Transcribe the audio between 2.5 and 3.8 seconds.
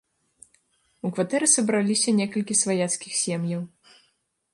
сваяцкіх сем'яў.